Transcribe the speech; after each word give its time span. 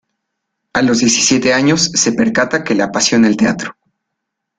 A 0.73 0.81
los 0.81 0.97
diecisiete 1.01 1.53
años 1.53 1.91
se 1.93 2.13
percata 2.13 2.63
que 2.63 2.73
le 2.73 2.81
apasiona 2.81 3.27
el 3.27 3.37
teatro. 3.37 3.75